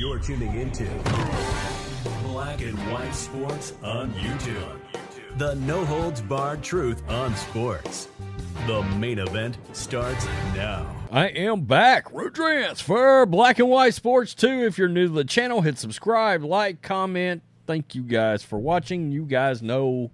[0.00, 0.86] You're tuning into
[2.22, 4.78] Black and White Sports on YouTube.
[5.36, 8.08] The no holds barred truth on sports.
[8.66, 10.90] The main event starts now.
[11.10, 12.10] I am back.
[12.14, 14.48] Rodrance for Black and White Sports 2.
[14.64, 17.42] If you're new to the channel, hit subscribe, like, comment.
[17.66, 19.12] Thank you guys for watching.
[19.12, 20.10] You guys know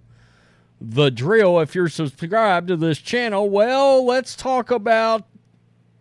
[0.81, 1.61] the drill.
[1.61, 5.23] If you're subscribed to this channel, well, let's talk about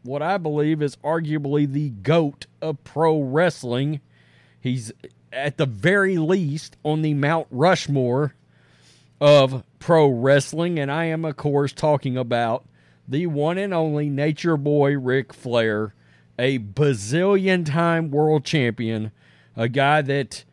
[0.07, 4.01] what I believe is arguably the GOAT of pro wrestling.
[4.61, 4.93] He's
[5.33, 8.35] at the very least on the Mount Rushmore
[9.21, 12.65] of pro wrestling, and I am, of course, talking about
[13.09, 15.95] the one and only Nature Boy Ric Flair,
[16.39, 19.13] a bazillion time world champion,
[19.55, 20.45] a guy that.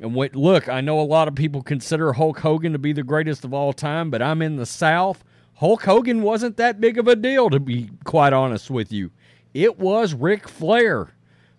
[0.00, 3.44] And look, I know a lot of people consider Hulk Hogan to be the greatest
[3.44, 5.24] of all time, but I'm in the South.
[5.58, 9.10] Hulk Hogan wasn't that big of a deal, to be quite honest with you.
[9.52, 11.08] It was Ric Flair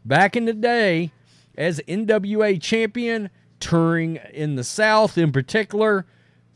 [0.06, 1.12] back in the day
[1.58, 6.06] as NWA champion, touring in the South in particular,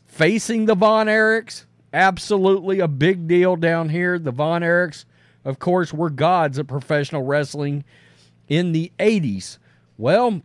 [0.06, 1.66] facing the Von Erichs.
[1.92, 4.18] Absolutely a big deal down here.
[4.18, 5.04] The Von Erichs,
[5.44, 7.84] of course, were gods of professional wrestling
[8.48, 9.58] in the 80s.
[9.98, 10.40] Well,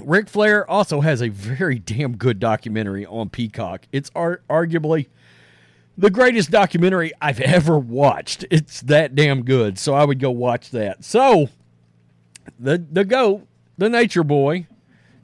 [0.00, 3.88] Ric Flair also has a very damn good documentary on Peacock.
[3.90, 5.08] It's ar- arguably
[5.98, 8.44] the greatest documentary I've ever watched.
[8.50, 9.78] It's that damn good.
[9.78, 11.04] So I would go watch that.
[11.04, 11.48] So
[12.58, 13.46] the the goat,
[13.78, 14.66] the nature boy,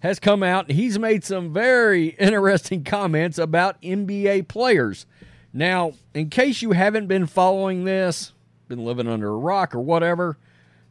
[0.00, 0.70] has come out.
[0.70, 5.06] He's made some very interesting comments about NBA players.
[5.52, 8.32] Now, in case you haven't been following this,
[8.68, 10.38] been living under a rock or whatever,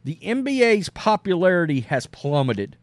[0.04, 2.76] the NBA's popularity has plummeted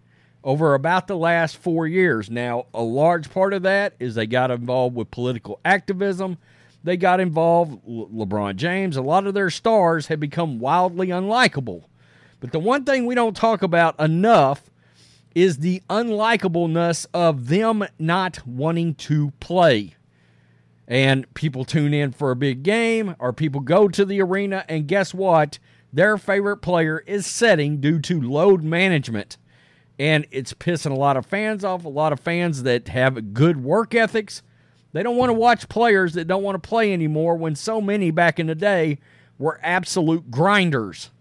[0.44, 2.30] over about the last four years.
[2.30, 6.38] Now, a large part of that is they got involved with political activism.
[6.84, 11.86] They got involved, Le- LeBron James, a lot of their stars have become wildly unlikable.
[12.40, 14.70] But the one thing we don't talk about enough
[15.36, 19.96] is the unlikableness of them not wanting to play.
[20.88, 24.88] And people tune in for a big game, or people go to the arena, and
[24.88, 25.60] guess what?
[25.94, 29.38] Their favorite player is setting due to load management
[30.00, 31.84] and it's pissing a lot of fans off.
[31.84, 34.42] A lot of fans that have good work ethics,
[34.92, 37.36] they don't want to watch players that don't want to play anymore.
[37.36, 39.00] When so many back in the day
[39.38, 41.12] were absolute grinders,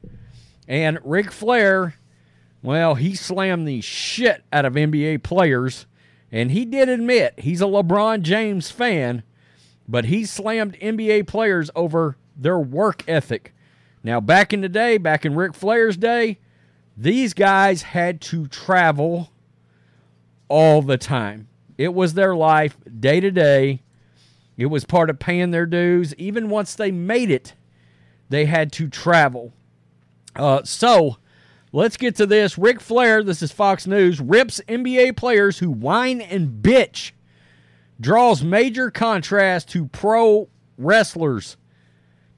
[0.66, 1.94] and Ric Flair,
[2.62, 5.86] well, he slammed the shit out of NBA players,
[6.32, 9.22] and he did admit he's a LeBron James fan,
[9.86, 13.54] but he slammed NBA players over their work ethic.
[14.02, 16.38] Now, back in the day, back in Ric Flair's day,
[16.96, 19.30] these guys had to travel
[20.48, 21.48] all the time.
[21.78, 23.82] It was their life day to day.
[24.56, 26.14] It was part of paying their dues.
[26.16, 27.54] Even once they made it,
[28.28, 29.52] they had to travel.
[30.34, 31.16] Uh, so
[31.72, 32.58] let's get to this.
[32.58, 37.12] Ric Flair, this is Fox News, rips NBA players who whine and bitch,
[38.00, 41.56] draws major contrast to pro wrestlers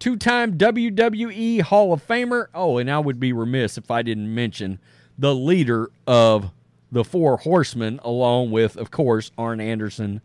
[0.00, 2.47] two time WWE Hall of Famer.
[2.53, 4.81] Oh, and I would be remiss if I didn't mention
[5.17, 6.50] the leader of
[6.93, 10.21] the Four Horsemen, along with, of course, Arn Anderson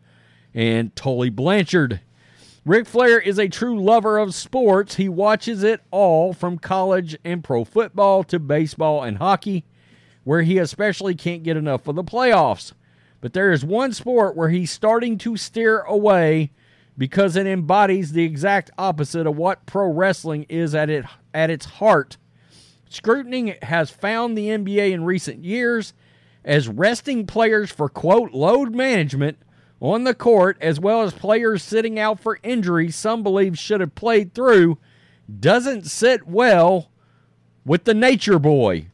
[0.53, 2.02] and Tully Blanchard.
[2.66, 4.96] Ric Flair is a true lover of sports.
[4.96, 9.66] He watches it all from college and pro football to baseball and hockey,
[10.24, 12.74] where he especially can't get enough of the playoffs.
[13.22, 16.52] But there is one sport where he's starting to steer away
[16.98, 21.66] because it embodies the exact opposite of what pro wrestling is at it at its
[21.66, 22.18] heart.
[22.90, 25.94] Scrutiny has found the NBA in recent years
[26.45, 29.38] as resting players for quote load management
[29.81, 33.95] on the court as well as players sitting out for injury some believe should have
[33.95, 34.77] played through
[35.39, 36.89] doesn't sit well
[37.65, 38.88] with the nature boy.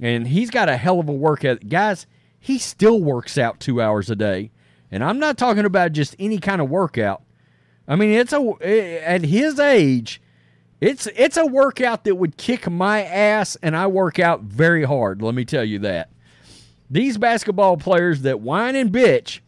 [0.00, 1.68] And he's got a hell of a work ethic.
[1.68, 2.06] Guys,
[2.40, 4.50] he still works out 2 hours a day.
[4.90, 7.22] And I'm not talking about just any kind of workout.
[7.86, 10.20] I mean, it's a at his age,
[10.80, 15.20] it's it's a workout that would kick my ass, and I work out very hard.
[15.22, 16.10] Let me tell you that.
[16.90, 19.40] These basketball players that whine and bitch,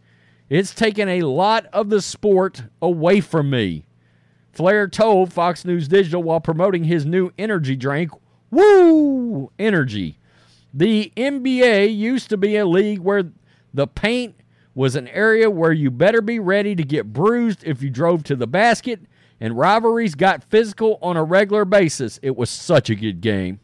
[0.48, 3.86] it's taken a lot of the sport away from me.
[4.52, 8.10] Flair told Fox News Digital while promoting his new energy drink,
[8.50, 10.18] Woo Energy.
[10.74, 13.30] The NBA used to be a league where
[13.72, 14.34] the paint
[14.74, 18.36] was an area where you better be ready to get bruised if you drove to
[18.36, 19.00] the basket,
[19.40, 22.18] and rivalries got physical on a regular basis.
[22.22, 23.60] It was such a good game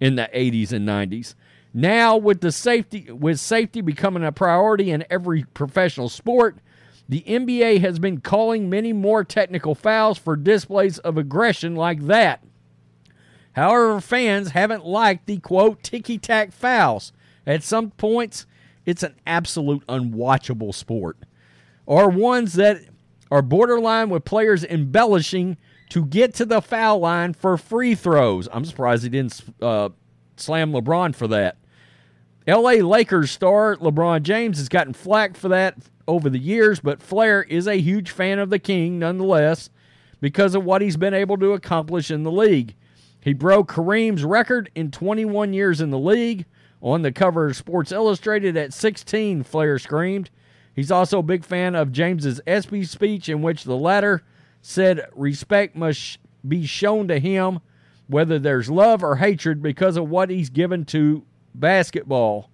[0.00, 1.34] in the 80s and 90s.
[1.72, 6.58] Now with the safety with safety becoming a priority in every professional sport,
[7.08, 12.42] the NBA has been calling many more technical fouls for displays of aggression like that.
[13.52, 17.12] However, fans haven't liked the quote ticky tack fouls.
[17.46, 18.46] At some points,
[18.86, 21.16] it's an absolute unwatchable sport.
[21.86, 22.80] Or ones that
[23.30, 25.56] are borderline with players embellishing
[25.90, 28.48] to get to the foul line for free throws.
[28.52, 29.90] I'm surprised he didn't uh,
[30.40, 31.56] slam LeBron for that.
[32.46, 35.76] LA Lakers star LeBron James has gotten flack for that
[36.08, 39.70] over the years, but Flair is a huge fan of the King nonetheless
[40.20, 42.74] because of what he's been able to accomplish in the league.
[43.20, 46.46] He broke Kareem's record in 21 years in the league.
[46.82, 50.30] On the cover of Sports Illustrated at 16, Flair screamed.
[50.74, 54.22] He's also a big fan of James's ESPY speech, in which the latter
[54.62, 57.60] said respect must be shown to him,
[58.10, 61.24] whether there's love or hatred, because of what he's given to
[61.54, 62.50] basketball.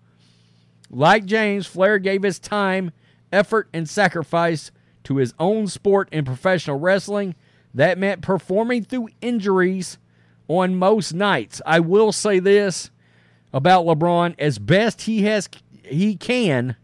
[0.91, 2.93] Like James, Flair gave his time,
[3.33, 4.71] effort, and sacrifice
[5.05, 7.35] to his own sport in professional wrestling.
[7.75, 9.99] That meant performing through injuries
[10.49, 11.61] on most nights.
[11.67, 12.91] I will say this
[13.53, 15.49] about LeBron as best he has
[15.83, 16.77] he can,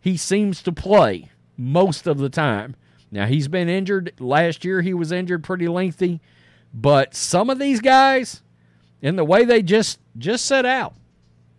[0.00, 2.76] he seems to play most of the time.
[3.10, 4.12] Now he's been injured.
[4.18, 6.20] Last year he was injured pretty lengthy,
[6.72, 8.42] but some of these guys,
[9.00, 10.94] in the way they just just set out,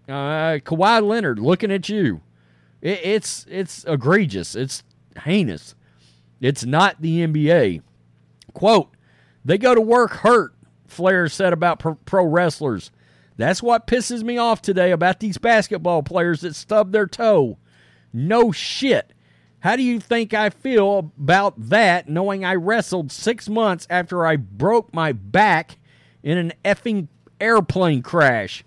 [0.08, 2.22] uh, Kawhi Leonard looking at you,
[2.82, 4.56] it, it's it's egregious.
[4.56, 4.84] It's
[5.24, 5.76] heinous.
[6.42, 7.82] It's not the NBA.
[8.54, 8.90] Quote:
[9.44, 10.54] They go to work hurt
[10.90, 12.92] Flair said about pro wrestlers.
[13.38, 17.58] That's what pisses me off today about these basketball players that stub their toe.
[18.12, 19.14] No shit.
[19.62, 24.38] How do you think I feel about that knowing I wrestled six months after I
[24.38, 25.78] broke my back
[26.24, 27.10] in an effing
[27.42, 28.64] airplane crash?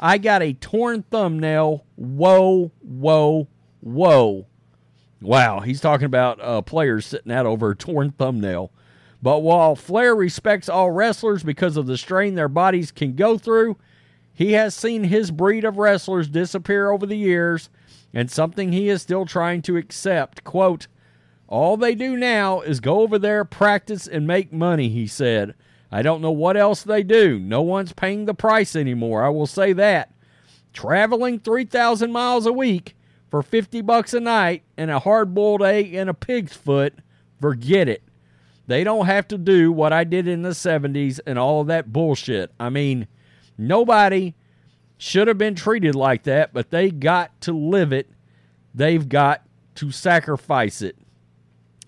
[0.00, 1.84] I got a torn thumbnail.
[1.94, 3.46] Whoa, whoa,
[3.80, 4.46] whoa.
[5.22, 8.72] Wow, he's talking about uh, players sitting out over a torn thumbnail.
[9.22, 13.76] But while Flair respects all wrestlers because of the strain their bodies can go through,
[14.34, 17.70] he has seen his breed of wrestlers disappear over the years
[18.16, 20.42] and something he is still trying to accept.
[20.42, 20.86] Quote,
[21.48, 25.54] All they do now is go over there, practice, and make money, he said.
[25.92, 27.38] I don't know what else they do.
[27.38, 30.14] No one's paying the price anymore, I will say that.
[30.72, 32.96] Traveling 3,000 miles a week
[33.30, 36.94] for 50 bucks a night and a hard boiled egg and a pig's foot,
[37.38, 38.02] forget it.
[38.66, 41.92] They don't have to do what I did in the 70s and all of that
[41.92, 42.50] bullshit.
[42.58, 43.08] I mean,
[43.58, 44.34] nobody
[44.98, 48.10] should have been treated like that, but they got to live it.
[48.74, 49.42] They've got
[49.76, 50.96] to sacrifice it.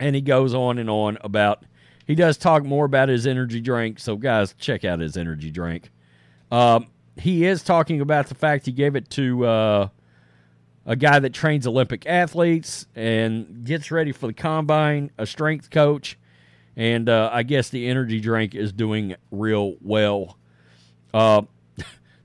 [0.01, 1.65] And he goes on and on about,
[2.07, 3.99] he does talk more about his energy drink.
[3.99, 5.91] So, guys, check out his energy drink.
[6.51, 9.89] Um, he is talking about the fact he gave it to uh,
[10.87, 16.17] a guy that trains Olympic athletes and gets ready for the combine, a strength coach
[16.79, 20.39] and uh, I guess the energy drink is doing real well.
[21.13, 21.43] Uh,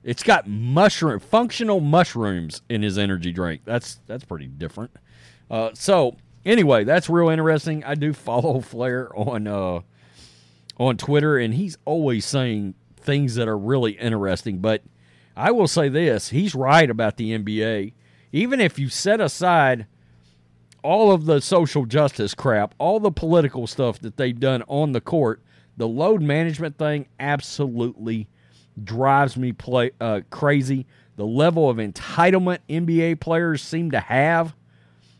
[0.04, 3.62] it's got mushroom functional mushrooms in his energy drink.
[3.64, 4.92] That's that's pretty different.
[5.50, 7.82] Uh, so anyway, that's real interesting.
[7.84, 9.80] I do follow Flair on uh,
[10.78, 14.58] on Twitter, and he's always saying things that are really interesting.
[14.58, 14.82] But
[15.36, 17.94] I will say this: he's right about the NBA.
[18.30, 19.86] Even if you set aside
[20.82, 25.00] all of the social justice crap, all the political stuff that they've done on the
[25.00, 25.40] court,
[25.78, 28.28] the load management thing absolutely
[28.82, 30.86] drives me play uh, crazy.
[31.16, 34.54] The level of entitlement NBA players seem to have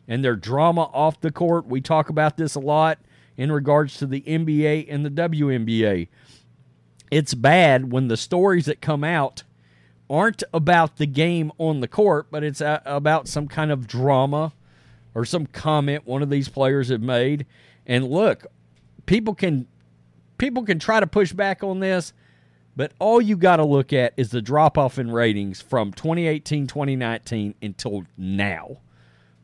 [0.08, 1.66] and their drama off the court.
[1.66, 2.98] We talk about this a lot
[3.36, 6.08] in regards to the NBA and the WNBA.
[7.10, 9.44] It's bad when the stories that come out
[10.10, 14.52] aren't about the game on the court, but it's about some kind of drama
[15.14, 17.46] or some comment one of these players have made.
[17.86, 18.46] And look,
[19.06, 19.66] people can
[20.38, 22.12] people can try to push back on this,
[22.76, 26.66] but all you got to look at is the drop off in ratings from 2018,
[26.66, 28.78] 2019 until now.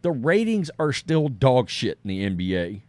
[0.03, 2.83] The ratings are still dog shit in the NBA.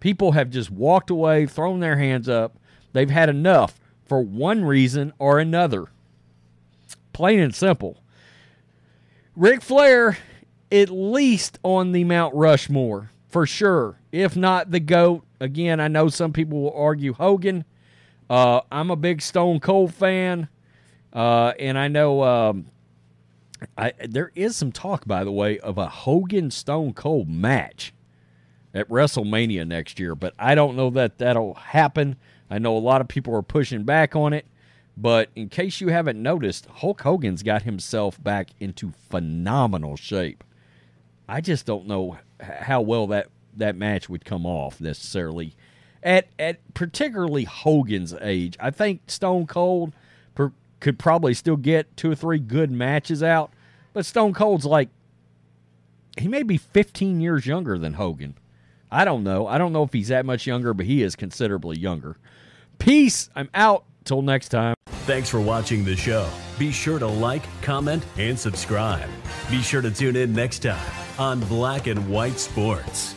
[0.00, 2.58] People have just walked away, thrown their hands up.
[2.92, 5.86] They've had enough for one reason or another.
[7.12, 8.02] Plain and simple.
[9.36, 10.18] Ric Flair
[10.72, 14.00] at least on the Mount Rushmore for sure.
[14.12, 17.64] If not the GOAT, again, I know some people will argue Hogan.
[18.30, 20.48] Uh, I'm a big Stone Cold fan,
[21.12, 22.66] uh, and I know um,
[23.76, 27.92] I, there is some talk, by the way, of a Hogan Stone Cold match
[28.72, 32.14] at WrestleMania next year, but I don't know that that'll happen.
[32.48, 34.46] I know a lot of people are pushing back on it,
[34.96, 40.44] but in case you haven't noticed, Hulk Hogan's got himself back into phenomenal shape.
[41.28, 45.56] I just don't know how well that that match would come off necessarily
[46.02, 48.56] at at particularly Hogan's age.
[48.60, 49.92] I think Stone Cold
[50.34, 53.52] per, could probably still get two or three good matches out,
[53.92, 54.88] but Stone Cold's like
[56.18, 58.34] he may be 15 years younger than Hogan.
[58.90, 59.46] I don't know.
[59.46, 62.16] I don't know if he's that much younger, but he is considerably younger.
[62.78, 63.30] Peace.
[63.36, 63.84] I'm out.
[64.04, 64.74] Till next time.
[65.04, 66.28] Thanks for watching the show.
[66.58, 69.08] Be sure to like, comment, and subscribe.
[69.50, 70.80] Be sure to tune in next time
[71.18, 73.14] on Black and White Sports.